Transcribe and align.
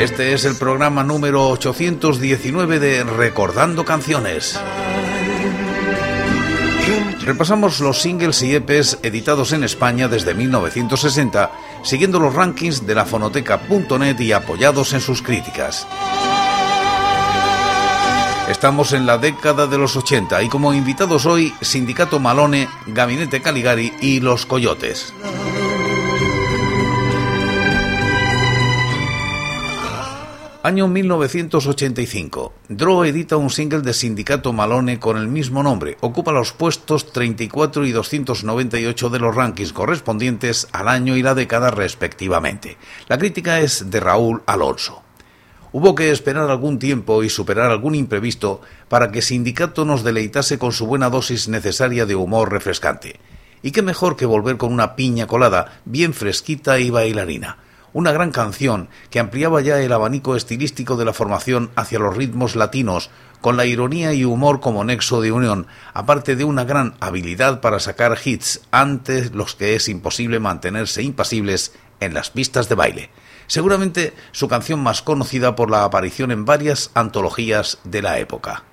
Este 0.00 0.32
es 0.32 0.46
el 0.46 0.56
programa 0.56 1.04
número 1.04 1.46
819 1.50 2.80
de 2.80 3.04
Recordando 3.04 3.84
Canciones. 3.84 4.58
Repasamos 7.22 7.80
los 7.80 8.00
singles 8.00 8.42
y 8.42 8.54
EPs 8.54 9.00
editados 9.02 9.52
en 9.52 9.62
España 9.62 10.08
desde 10.08 10.32
1960, 10.32 11.50
siguiendo 11.82 12.18
los 12.18 12.34
rankings 12.34 12.86
de 12.86 12.94
la 12.94 13.04
fonoteca.net 13.04 14.18
y 14.20 14.32
apoyados 14.32 14.94
en 14.94 15.02
sus 15.02 15.20
críticas. 15.20 15.86
Estamos 18.48 18.94
en 18.94 19.04
la 19.04 19.18
década 19.18 19.66
de 19.66 19.76
los 19.76 19.96
80 19.96 20.42
y 20.44 20.48
como 20.48 20.72
invitados 20.72 21.26
hoy 21.26 21.52
Sindicato 21.60 22.18
Malone, 22.18 22.70
Gabinete 22.86 23.42
Caligari 23.42 23.92
y 24.00 24.20
Los 24.20 24.46
Coyotes. 24.46 25.12
Año 30.62 30.88
1985. 30.88 32.52
Draw 32.68 33.04
edita 33.04 33.38
un 33.38 33.48
single 33.48 33.80
de 33.80 33.94
Sindicato 33.94 34.52
Malone 34.52 35.00
con 35.00 35.16
el 35.16 35.26
mismo 35.26 35.62
nombre. 35.62 35.96
Ocupa 36.02 36.32
los 36.32 36.52
puestos 36.52 37.14
34 37.14 37.86
y 37.86 37.92
298 37.92 39.08
de 39.08 39.18
los 39.20 39.34
rankings 39.34 39.72
correspondientes 39.72 40.68
al 40.72 40.88
año 40.88 41.16
y 41.16 41.22
la 41.22 41.34
década 41.34 41.70
respectivamente. 41.70 42.76
La 43.08 43.16
crítica 43.16 43.60
es 43.60 43.90
de 43.90 44.00
Raúl 44.00 44.42
Alonso. 44.44 45.02
Hubo 45.72 45.94
que 45.94 46.10
esperar 46.10 46.50
algún 46.50 46.78
tiempo 46.78 47.22
y 47.22 47.30
superar 47.30 47.70
algún 47.70 47.94
imprevisto 47.94 48.60
para 48.90 49.10
que 49.10 49.22
Sindicato 49.22 49.86
nos 49.86 50.04
deleitase 50.04 50.58
con 50.58 50.72
su 50.72 50.84
buena 50.84 51.08
dosis 51.08 51.48
necesaria 51.48 52.04
de 52.04 52.16
humor 52.16 52.52
refrescante. 52.52 53.18
Y 53.62 53.70
qué 53.70 53.80
mejor 53.80 54.14
que 54.14 54.26
volver 54.26 54.58
con 54.58 54.74
una 54.74 54.94
piña 54.94 55.26
colada, 55.26 55.80
bien 55.86 56.12
fresquita 56.12 56.78
y 56.80 56.90
bailarina 56.90 57.56
una 57.92 58.12
gran 58.12 58.30
canción 58.30 58.88
que 59.10 59.20
ampliaba 59.20 59.60
ya 59.60 59.80
el 59.80 59.92
abanico 59.92 60.36
estilístico 60.36 60.96
de 60.96 61.04
la 61.04 61.12
formación 61.12 61.70
hacia 61.76 61.98
los 61.98 62.16
ritmos 62.16 62.56
latinos, 62.56 63.10
con 63.40 63.56
la 63.56 63.66
ironía 63.66 64.12
y 64.12 64.24
humor 64.24 64.60
como 64.60 64.84
nexo 64.84 65.20
de 65.20 65.32
unión, 65.32 65.66
aparte 65.94 66.36
de 66.36 66.44
una 66.44 66.64
gran 66.64 66.94
habilidad 67.00 67.60
para 67.60 67.80
sacar 67.80 68.18
hits 68.22 68.60
antes 68.70 69.32
los 69.32 69.54
que 69.54 69.74
es 69.74 69.88
imposible 69.88 70.40
mantenerse 70.40 71.02
impasibles 71.02 71.74
en 72.00 72.14
las 72.14 72.30
pistas 72.30 72.68
de 72.68 72.74
baile. 72.74 73.10
Seguramente 73.46 74.14
su 74.32 74.46
canción 74.48 74.80
más 74.80 75.02
conocida 75.02 75.56
por 75.56 75.70
la 75.70 75.84
aparición 75.84 76.30
en 76.30 76.44
varias 76.44 76.90
antologías 76.94 77.78
de 77.84 78.02
la 78.02 78.18
época. 78.18 78.64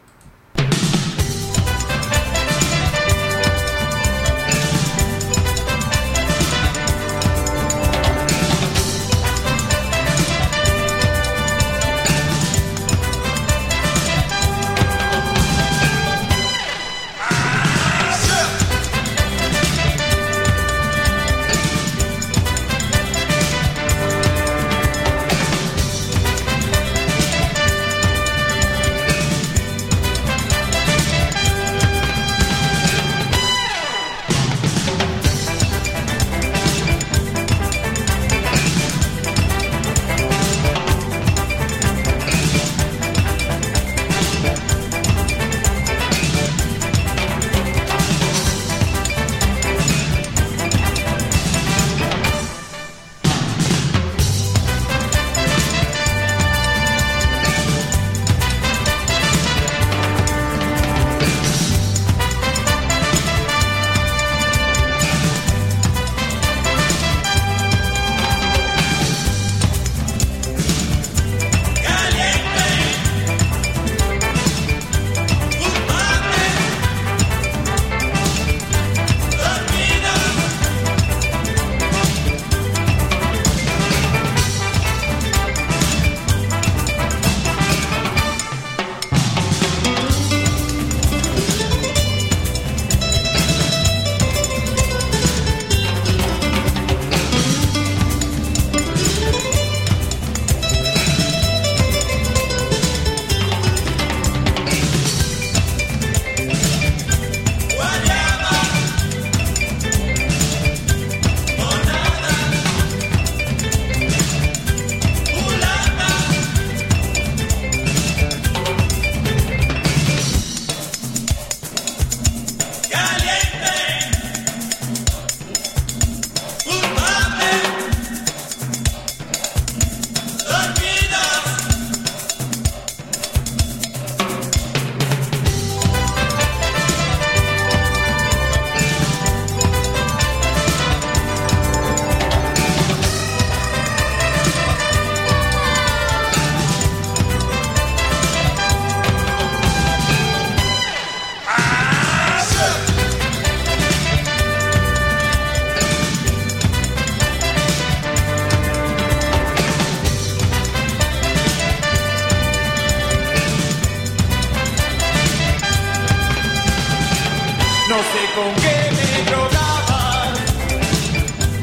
no 167.89 167.95
sé 167.95 168.21
con 168.35 168.53
qué 168.55 168.91
me 168.97 169.31
drogaban, 169.31 170.33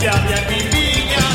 ya 0.01 0.13
había 0.13 0.41
mi 0.49 0.63
viña. 0.75 1.34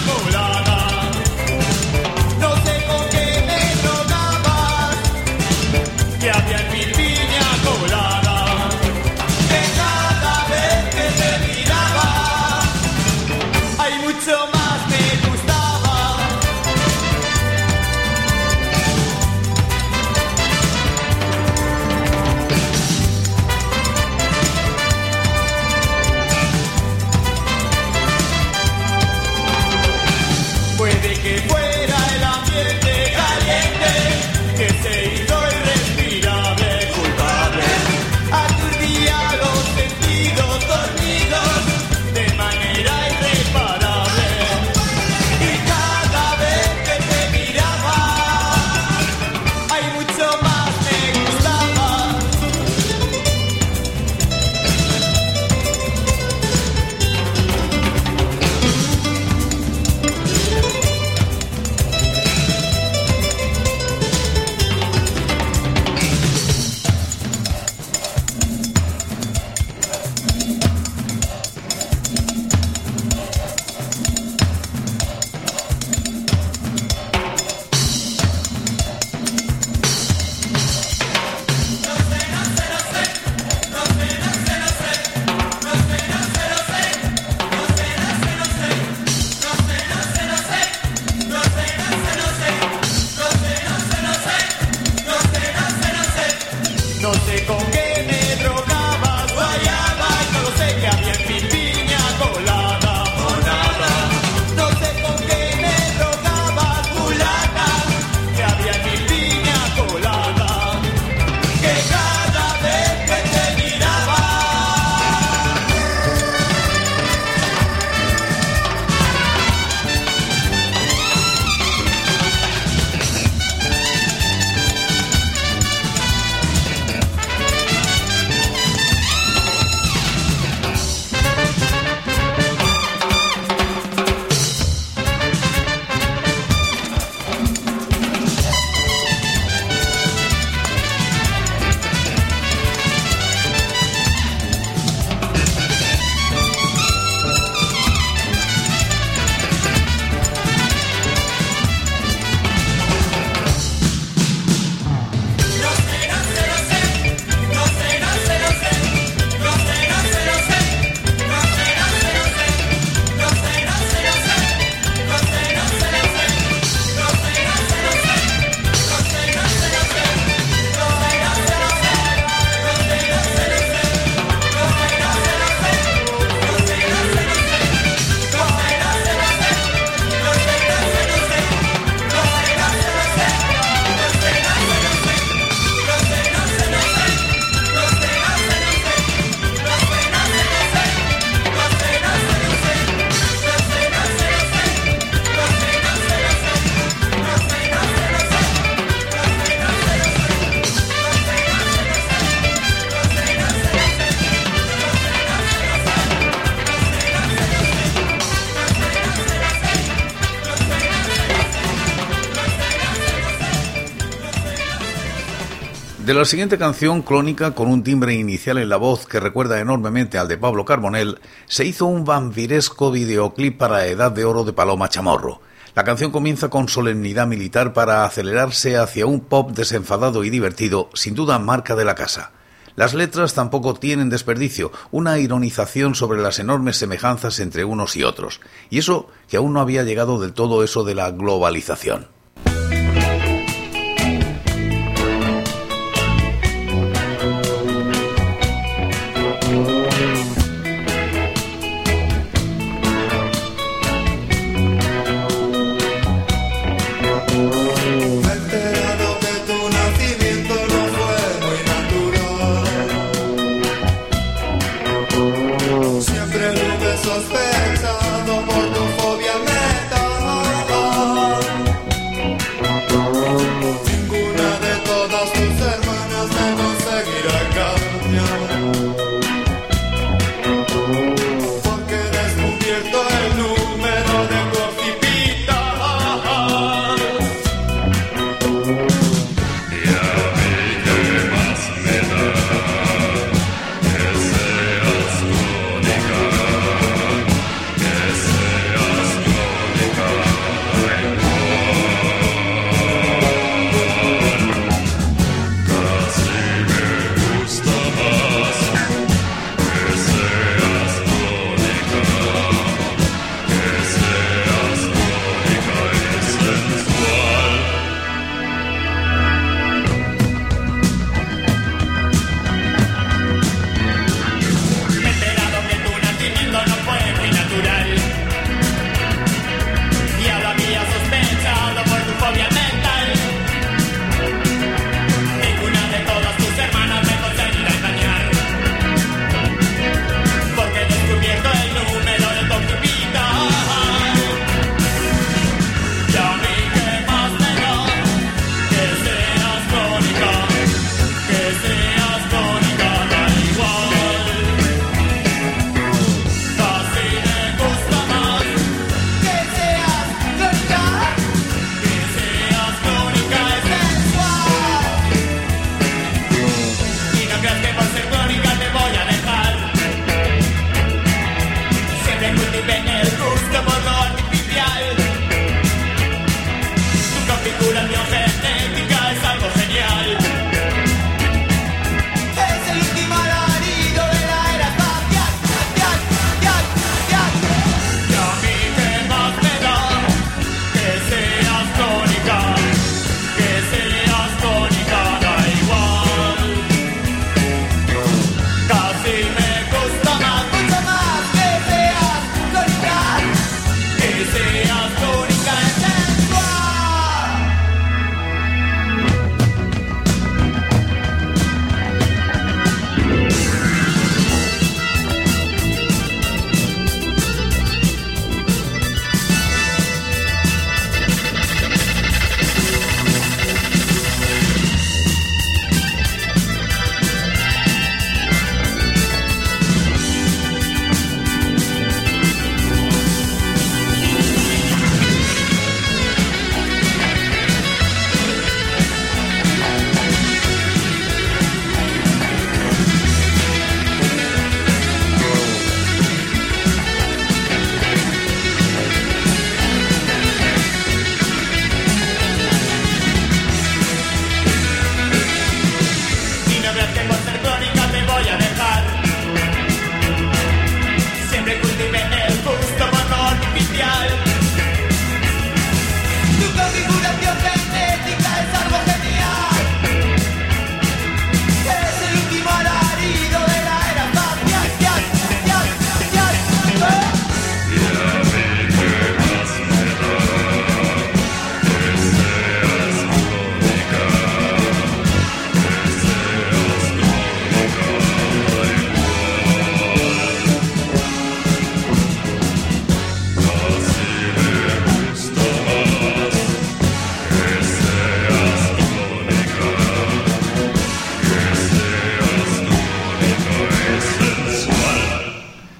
La 216.19 216.25
siguiente 216.25 216.57
canción, 216.57 217.01
clónica, 217.01 217.55
con 217.55 217.69
un 217.69 217.81
timbre 217.81 218.13
inicial 218.13 218.57
en 218.57 218.67
la 218.67 218.75
voz 218.75 219.05
que 219.05 219.21
recuerda 219.21 219.61
enormemente 219.61 220.17
al 220.17 220.27
de 220.27 220.37
Pablo 220.37 220.65
Carbonell, 220.65 221.17
se 221.45 221.63
hizo 221.63 221.85
un 221.85 222.03
vampiresco 222.03 222.91
videoclip 222.91 223.57
para 223.57 223.87
Edad 223.87 224.11
de 224.11 224.25
Oro 224.25 224.43
de 224.43 224.51
Paloma 224.51 224.89
Chamorro. 224.89 225.39
La 225.75 225.85
canción 225.85 226.11
comienza 226.11 226.49
con 226.49 226.67
solemnidad 226.67 227.25
militar 227.25 227.71
para 227.71 228.03
acelerarse 228.03 228.75
hacia 228.75 229.05
un 229.05 229.21
pop 229.21 229.51
desenfadado 229.51 230.25
y 230.25 230.29
divertido, 230.29 230.89
sin 230.93 231.15
duda 231.15 231.39
marca 231.39 231.77
de 231.77 231.85
la 231.85 231.95
casa. 231.95 232.33
Las 232.75 232.93
letras 232.93 233.33
tampoco 233.33 233.75
tienen 233.75 234.09
desperdicio, 234.09 234.73
una 234.91 235.19
ironización 235.19 235.95
sobre 235.95 236.19
las 236.19 236.39
enormes 236.39 236.75
semejanzas 236.75 237.39
entre 237.39 237.63
unos 237.63 237.95
y 237.95 238.03
otros, 238.03 238.41
y 238.69 238.79
eso 238.79 239.07
que 239.29 239.37
aún 239.37 239.53
no 239.53 239.61
había 239.61 239.83
llegado 239.83 240.19
del 240.19 240.33
todo 240.33 240.65
eso 240.65 240.83
de 240.83 240.95
la 240.95 241.11
globalización. 241.11 242.18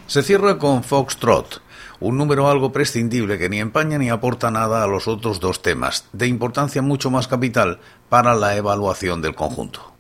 Se 0.10 0.24
cierra 0.24 0.58
con 0.58 0.84
Foxtrot, 0.84 1.62
un 2.00 2.18
número 2.18 2.50
algo 2.50 2.72
prescindible 2.72 3.38
que 3.38 3.48
ni 3.48 3.60
empaña 3.60 4.00
ni 4.00 4.10
aporta 4.10 4.50
nada 4.50 4.84
a 4.84 4.88
los 4.88 5.08
otros 5.08 5.40
dos 5.40 5.62
temas, 5.62 6.06
de 6.14 6.26
importancia 6.26 6.82
mucho 6.82 7.12
más 7.12 7.28
capital 7.28 7.80
para 8.10 8.34
la 8.34 8.56
evaluación 8.56 9.22
del 9.22 9.36
conjunto. 9.36 9.99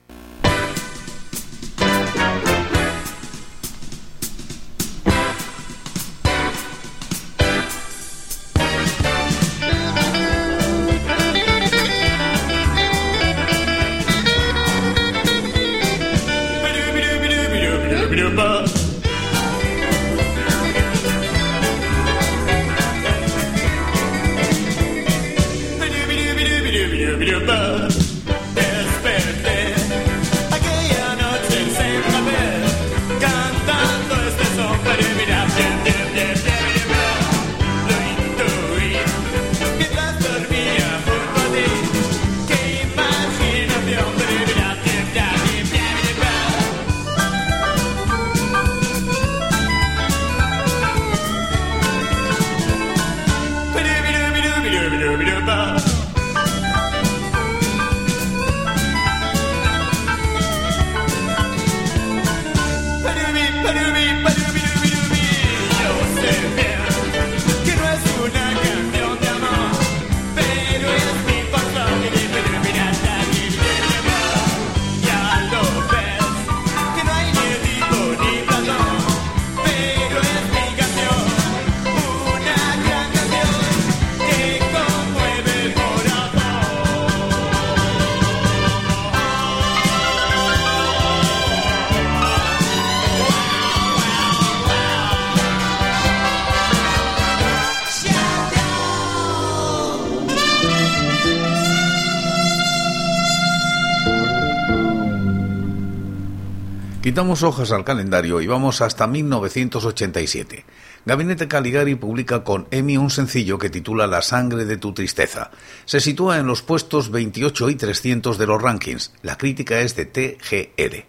Quitamos 107.01 107.43
hojas 107.43 107.71
al 107.71 107.85
calendario 107.85 108.41
y 108.41 108.47
vamos 108.47 108.81
hasta 108.81 109.07
1987. 109.07 110.65
Gabinete 111.05 111.47
Caligari 111.47 111.95
publica 111.95 112.43
con 112.43 112.67
Emi 112.71 112.97
un 112.97 113.09
sencillo 113.09 113.57
que 113.57 113.69
titula 113.69 114.05
La 114.05 114.21
sangre 114.21 114.65
de 114.65 114.75
tu 114.75 114.93
tristeza. 114.93 115.49
Se 115.85 116.01
sitúa 116.01 116.39
en 116.39 116.45
los 116.45 116.61
puestos 116.61 117.09
28 117.09 117.69
y 117.69 117.75
300 117.75 118.37
de 118.37 118.45
los 118.45 118.61
rankings. 118.61 119.13
La 119.21 119.37
crítica 119.37 119.79
es 119.79 119.95
de 119.95 120.07
TGR. 120.07 121.05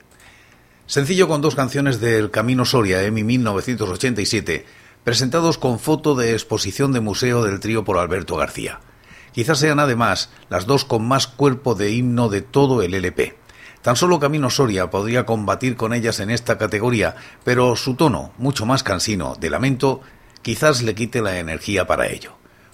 Sencillo 0.86 1.26
con 1.26 1.40
dos 1.40 1.56
canciones 1.56 1.98
del 1.98 2.30
Camino 2.30 2.64
Soria, 2.64 3.02
Emi 3.02 3.24
1987, 3.24 4.64
presentados 5.02 5.58
con 5.58 5.80
foto 5.80 6.14
de 6.14 6.34
exposición 6.34 6.92
de 6.92 7.00
museo 7.00 7.42
del 7.42 7.58
trío 7.58 7.82
por 7.82 7.98
Alberto 7.98 8.36
García. 8.36 8.78
Quizás 9.32 9.58
sean 9.58 9.80
además 9.80 10.30
las 10.50 10.66
dos 10.66 10.84
con 10.84 11.04
más 11.06 11.26
cuerpo 11.26 11.74
de 11.74 11.90
himno 11.90 12.28
de 12.28 12.42
todo 12.42 12.82
el 12.82 12.94
LP. 12.94 13.39
Tan 13.82 13.96
solo 13.96 14.20
Camino 14.20 14.50
Soria 14.50 14.90
podría 14.90 15.24
combatir 15.24 15.76
con 15.76 15.94
ellas 15.94 16.20
en 16.20 16.30
esta 16.30 16.58
categoría, 16.58 17.16
pero 17.44 17.76
su 17.76 17.94
tono, 17.94 18.32
mucho 18.36 18.66
más 18.66 18.82
cansino, 18.82 19.36
de 19.40 19.48
lamento, 19.48 20.00
quizás 20.42 20.82
le 20.82 20.94
quite 20.94 21.22
la 21.22 21.38
energía 21.38 21.86
para 21.86 22.08
ello. 22.08 22.32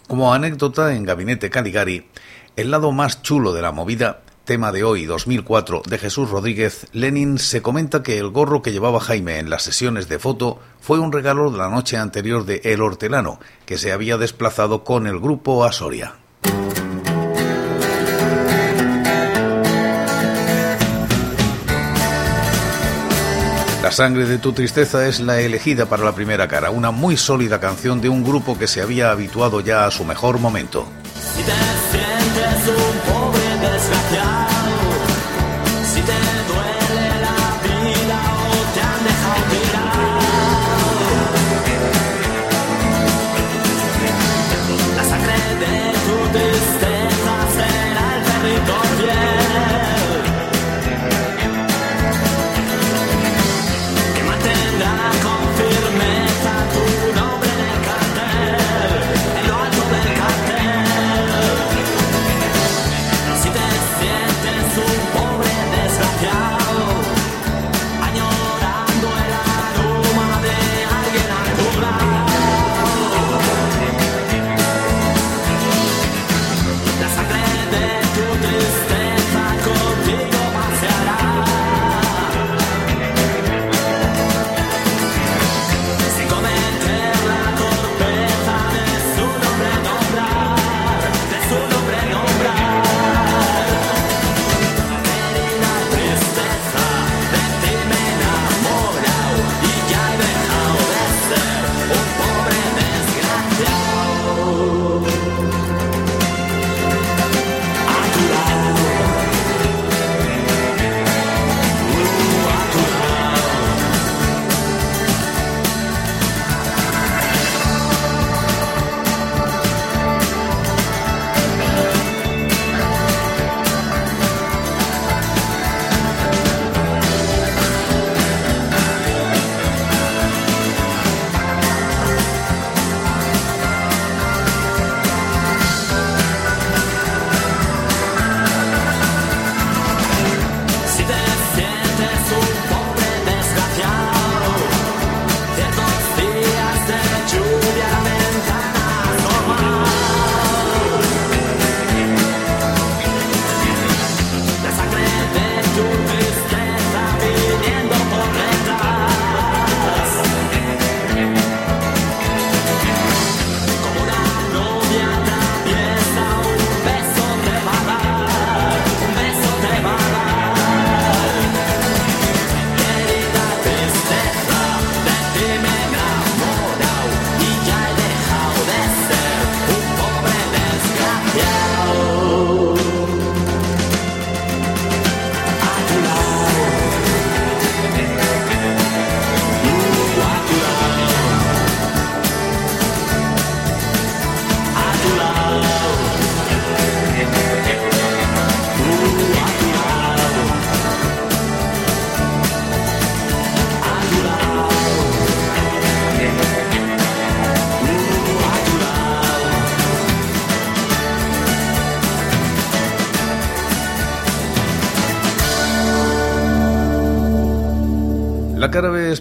Como 0.09 0.35
anécdota 0.35 0.95
en 0.95 1.05
Gabinete 1.05 1.49
Caligari, 1.49 2.09
el 2.57 2.71
lado 2.71 2.91
más 2.91 3.23
chulo 3.23 3.53
de 3.53 3.63
la 3.63 3.73
movida 3.73 4.23
tema 4.47 4.71
de 4.71 4.85
hoy, 4.85 5.07
2004, 5.07 5.83
de 5.89 5.99
Jesús 5.99 6.31
Rodríguez, 6.31 6.87
Lenin 6.93 7.39
se 7.39 7.63
comenta 7.63 8.05
que 8.05 8.19
el 8.19 8.31
gorro 8.31 8.63
que 8.63 8.73
llevaba 8.73 9.01
Jaime 9.01 9.39
en 9.39 9.51
las 9.51 9.65
sesiones 9.65 10.09
de 10.09 10.21
foto 10.21 10.61
fue 10.81 11.01
un 11.01 11.13
regalo 11.13 11.51
de 11.51 11.59
la 11.59 11.69
noche 11.69 11.97
anterior 11.97 12.47
de 12.47 12.61
El 12.65 12.81
Hortelano, 12.81 13.41
que 13.67 13.77
se 13.77 13.93
había 13.93 14.17
desplazado 14.19 14.85
con 14.85 15.09
el 15.09 15.19
grupo 15.19 15.65
a 15.65 15.73
Soria. 15.73 16.15
Sangre 23.97 24.27
de 24.27 24.37
tu 24.37 24.53
tristeza 24.53 25.09
es 25.09 25.21
la 25.21 25.41
elegida 25.41 25.87
para 25.87 26.05
la 26.05 26.15
primera 26.15 26.47
cara, 26.47 26.69
una 26.69 26.91
muy 26.91 27.17
sólida 27.17 27.61
canción 27.61 28.03
de 28.03 28.11
un 28.11 28.23
grupo 28.23 28.59
que 28.59 28.67
se 28.67 28.83
había 28.83 29.11
habituado 29.11 29.61
ya 29.61 29.87
a 29.87 29.91
su 29.91 30.05
mejor 30.05 30.39
momento. 30.39 30.87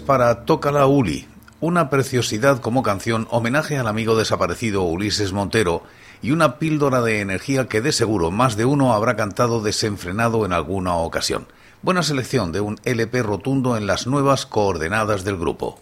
Para 0.06 0.44
Toca 0.44 0.70
la 0.70 0.86
Uli, 0.86 1.26
una 1.60 1.90
preciosidad 1.90 2.60
como 2.60 2.84
canción, 2.84 3.26
homenaje 3.30 3.76
al 3.76 3.88
amigo 3.88 4.16
desaparecido 4.16 4.84
Ulises 4.84 5.32
Montero 5.32 5.82
y 6.22 6.30
una 6.30 6.60
píldora 6.60 7.02
de 7.02 7.20
energía 7.20 7.66
que 7.66 7.80
de 7.80 7.90
seguro 7.90 8.30
más 8.30 8.56
de 8.56 8.64
uno 8.64 8.94
habrá 8.94 9.16
cantado 9.16 9.60
desenfrenado 9.60 10.46
en 10.46 10.52
alguna 10.52 10.94
ocasión. 10.94 11.48
Buena 11.82 12.04
selección 12.04 12.52
de 12.52 12.60
un 12.60 12.78
LP 12.84 13.20
rotundo 13.24 13.76
en 13.76 13.88
las 13.88 14.06
nuevas 14.06 14.46
coordenadas 14.46 15.24
del 15.24 15.38
grupo. 15.38 15.80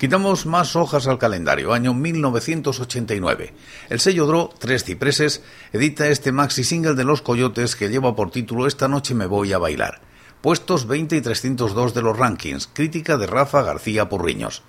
Quitamos 0.00 0.46
más 0.46 0.76
hojas 0.76 1.06
al 1.08 1.18
calendario, 1.18 1.74
año 1.74 1.92
1989. 1.92 3.52
El 3.90 4.00
sello 4.00 4.24
Dro, 4.24 4.48
Tres 4.58 4.82
Cipreses, 4.82 5.42
edita 5.74 6.08
este 6.08 6.32
maxi 6.32 6.64
single 6.64 6.94
de 6.94 7.04
Los 7.04 7.20
Coyotes 7.20 7.76
que 7.76 7.90
lleva 7.90 8.16
por 8.16 8.30
título 8.30 8.66
Esta 8.66 8.88
noche 8.88 9.14
me 9.14 9.26
voy 9.26 9.52
a 9.52 9.58
bailar. 9.58 10.00
Puestos 10.40 10.86
20 10.86 11.16
y 11.16 11.20
302 11.20 11.92
de 11.92 12.00
los 12.00 12.16
rankings, 12.16 12.66
crítica 12.72 13.18
de 13.18 13.26
Rafa 13.26 13.60
García 13.60 14.08
Purriños. 14.08 14.62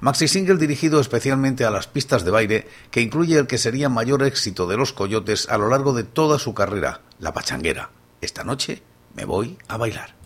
Maxi 0.00 0.26
single 0.26 0.56
dirigido 0.56 1.00
especialmente 1.00 1.66
a 1.66 1.70
las 1.70 1.86
pistas 1.86 2.24
de 2.24 2.30
baile, 2.30 2.66
que 2.90 3.02
incluye 3.02 3.36
el 3.36 3.46
que 3.46 3.58
sería 3.58 3.90
mayor 3.90 4.22
éxito 4.22 4.66
de 4.66 4.78
Los 4.78 4.94
Coyotes 4.94 5.50
a 5.50 5.58
lo 5.58 5.68
largo 5.68 5.92
de 5.92 6.04
toda 6.04 6.38
su 6.38 6.54
carrera, 6.54 7.02
la 7.18 7.34
pachanguera. 7.34 7.90
Esta 8.22 8.42
noche 8.42 8.82
me 9.14 9.26
voy 9.26 9.58
a 9.68 9.76
bailar. 9.76 10.17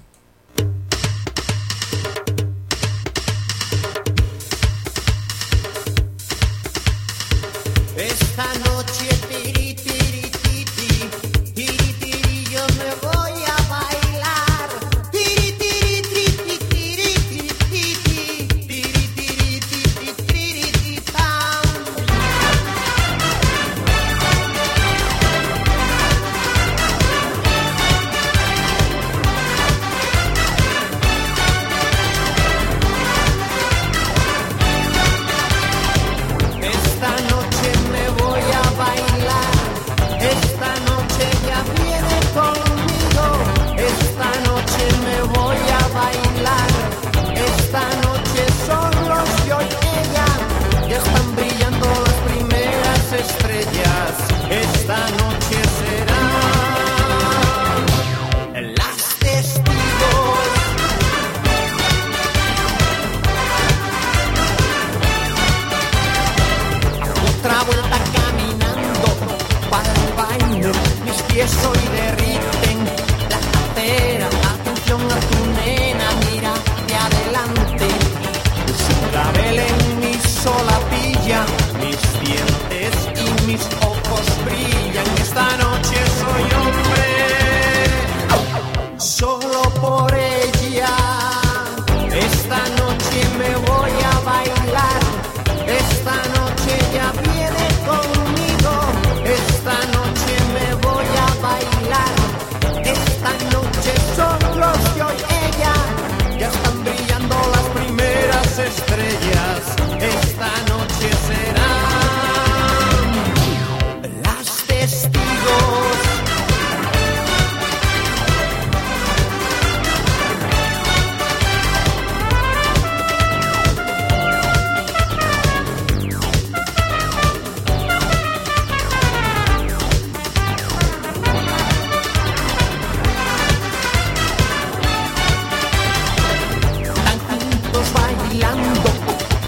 bailando 138.33 138.91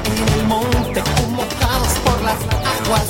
en 0.05 0.41
el 0.41 0.47
monte, 0.47 1.03
mojados 1.31 1.95
por 2.05 2.21
las 2.23 2.41
aguas 2.77 3.09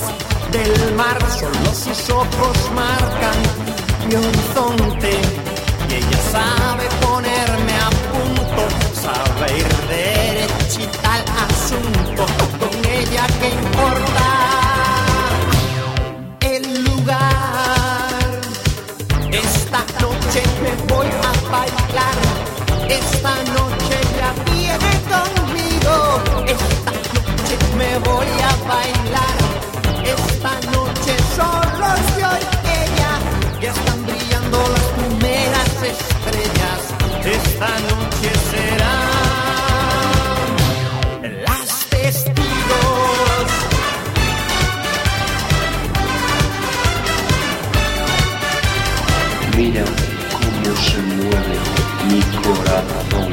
del 0.52 0.94
mar. 0.94 1.18
Solo 1.38 1.74
sus 1.74 2.10
ojos 2.10 2.56
marcan 2.74 3.38
mi 4.08 4.14
horizonte 4.14 5.18
y 5.88 5.94
ella 5.94 6.20
sabe 6.30 6.84
ponerme 7.00 7.74
a 7.80 7.90
punto, 8.12 8.62
sabe 9.02 9.58
ir 9.58 9.66
derechita 9.88 11.14
al 11.14 11.24
asunto. 11.48 12.26
Con 12.60 12.74
ella, 12.90 13.26
¿qué 13.40 13.48
importa? 13.50 14.26
El 16.40 16.84
lugar. 16.84 18.40
Esta 19.32 19.80
noche 20.00 20.42
me 20.62 20.94
voy 20.94 21.06
a 21.06 21.50
bailar. 21.50 22.18
Esta 22.88 23.34
noche 23.52 24.03
Me 27.94 28.00
voy 28.00 28.26
a 28.26 28.52
bailar 28.66 29.38
esta 30.02 30.52
noche 30.72 31.12
solo 31.36 31.86
soy 32.18 32.42
ella. 32.82 33.12
Ya 33.60 33.70
están 33.70 34.00
brillando 34.04 34.58
las 34.74 34.86
primeras 34.98 35.70
estrellas. 35.92 36.80
Esta 37.24 37.70
noche 37.90 38.30
serán 38.50 39.04
las 41.44 41.70
testigos. 41.88 43.46
Mira 49.56 49.84
cómo 50.32 50.70
se 50.82 50.98
mueve 50.98 51.56
mi 52.08 52.20
corazón. 52.42 53.23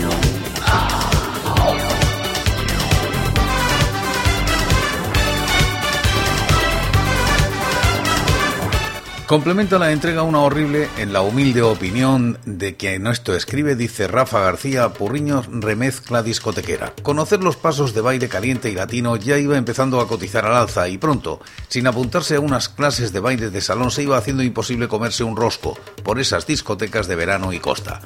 Complementa 9.31 9.79
la 9.79 9.93
entrega 9.93 10.23
una 10.23 10.41
horrible 10.41 10.89
en 10.97 11.13
la 11.13 11.21
humilde 11.21 11.61
opinión 11.61 12.37
de 12.43 12.75
quien 12.75 13.07
esto 13.07 13.33
escribe, 13.33 13.77
dice 13.77 14.09
Rafa 14.09 14.41
García 14.41 14.89
Purriños, 14.89 15.47
remezcla 15.49 16.21
discotequera. 16.21 16.93
Conocer 17.01 17.41
los 17.41 17.55
pasos 17.55 17.93
de 17.93 18.01
baile 18.01 18.27
caliente 18.27 18.69
y 18.69 18.75
latino 18.75 19.15
ya 19.15 19.37
iba 19.37 19.57
empezando 19.57 20.01
a 20.01 20.07
cotizar 20.09 20.45
al 20.45 20.57
alza 20.57 20.89
y 20.89 20.97
pronto, 20.97 21.39
sin 21.69 21.87
apuntarse 21.87 22.35
a 22.35 22.41
unas 22.41 22.67
clases 22.67 23.13
de 23.13 23.21
baile 23.21 23.49
de 23.51 23.61
salón, 23.61 23.89
se 23.89 24.03
iba 24.03 24.17
haciendo 24.17 24.43
imposible 24.43 24.89
comerse 24.89 25.23
un 25.23 25.37
rosco 25.37 25.79
por 26.03 26.19
esas 26.19 26.45
discotecas 26.45 27.07
de 27.07 27.15
verano 27.15 27.53
y 27.53 27.59
costa. 27.59 28.01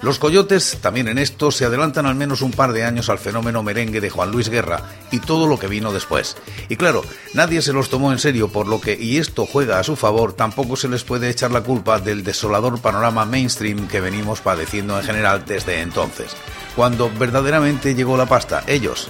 Los 0.00 0.18
coyotes, 0.18 0.78
también 0.80 1.08
en 1.08 1.18
esto, 1.18 1.50
se 1.50 1.66
adelantan 1.66 2.06
al 2.06 2.14
menos 2.14 2.40
un 2.40 2.52
par 2.52 2.72
de 2.72 2.84
años 2.84 3.10
al 3.10 3.18
fenómeno 3.18 3.62
merengue 3.62 4.00
de 4.00 4.08
Juan 4.08 4.30
Luis 4.30 4.48
Guerra 4.48 4.82
y 5.10 5.18
todo 5.18 5.46
lo 5.46 5.58
que 5.58 5.66
vino 5.66 5.92
después. 5.92 6.38
Y 6.70 6.76
claro, 6.76 7.04
nadie 7.34 7.60
se 7.60 7.74
los 7.74 7.90
tomó 7.90 8.10
en 8.10 8.18
serio, 8.18 8.48
por 8.48 8.66
lo 8.66 8.80
que, 8.80 8.96
y 8.98 9.18
esto 9.18 9.44
juega 9.44 9.78
a 9.78 9.84
su 9.84 9.96
favor, 9.96 10.32
tampoco 10.32 10.69
se 10.76 10.88
les 10.88 11.04
puede 11.04 11.28
echar 11.28 11.50
la 11.50 11.62
culpa 11.62 11.98
del 11.98 12.24
desolador 12.24 12.80
panorama 12.80 13.24
mainstream 13.24 13.88
que 13.88 14.00
venimos 14.00 14.40
padeciendo 14.40 14.98
en 14.98 15.04
general 15.04 15.44
desde 15.46 15.80
entonces. 15.80 16.36
Cuando 16.76 17.10
verdaderamente 17.10 17.94
llegó 17.94 18.16
la 18.16 18.26
pasta, 18.26 18.62
ellos 18.66 19.08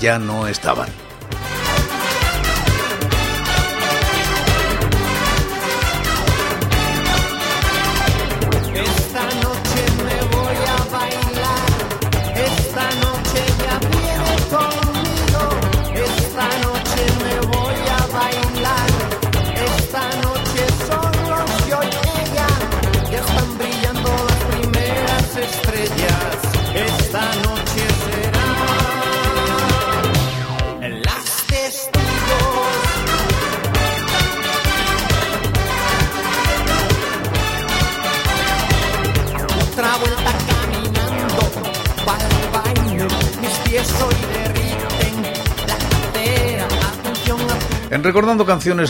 ya 0.00 0.18
no 0.18 0.46
estaban. 0.46 1.03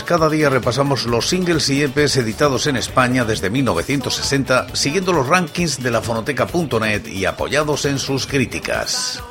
Cada 0.05 0.29
día 0.29 0.49
repasamos 0.49 1.05
los 1.05 1.27
singles 1.27 1.69
y 1.69 1.83
EPs 1.83 2.15
editados 2.15 2.65
en 2.67 2.77
España 2.77 3.25
desde 3.25 3.49
1960, 3.49 4.67
siguiendo 4.73 5.11
los 5.11 5.27
rankings 5.27 5.83
de 5.83 5.91
la 5.91 6.01
fonoteca.net 6.01 7.07
y 7.07 7.25
apoyados 7.25 7.83
en 7.83 7.99
sus 7.99 8.25
críticas. 8.25 9.21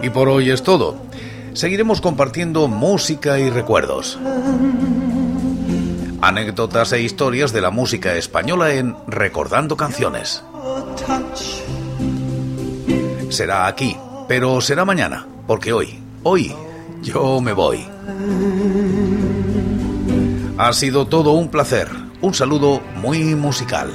Y 0.00 0.08
por 0.08 0.30
hoy 0.30 0.48
es 0.50 0.62
todo. 0.62 0.96
Seguiremos 1.52 2.00
compartiendo 2.00 2.66
música 2.66 3.38
y 3.38 3.50
recuerdos. 3.50 4.18
Anécdotas 6.22 6.90
e 6.94 7.02
historias 7.02 7.52
de 7.52 7.60
la 7.60 7.70
música 7.70 8.14
española 8.14 8.72
en 8.72 8.96
Recordando 9.06 9.76
Canciones. 9.76 10.42
Será 13.28 13.66
aquí 13.66 13.94
pero 14.32 14.62
será 14.62 14.86
mañana, 14.86 15.26
porque 15.46 15.74
hoy, 15.74 15.98
hoy, 16.22 16.54
yo 17.02 17.38
me 17.42 17.52
voy. 17.52 17.84
Ha 20.56 20.72
sido 20.72 21.06
todo 21.06 21.32
un 21.32 21.48
placer. 21.48 21.86
Un 22.22 22.32
saludo 22.32 22.80
muy 22.96 23.34
musical. 23.34 23.90